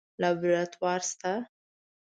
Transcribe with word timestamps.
لابراتوار 0.21 0.99
شته؟ 1.09 1.33